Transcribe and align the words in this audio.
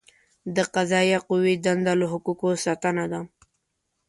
د 0.55 0.57
قضائیه 0.75 1.19
قوې 1.27 1.53
دنده 1.65 1.93
له 1.99 2.05
حقوقو 2.13 2.49
ساتنه 2.65 3.05
ده. 3.11 3.21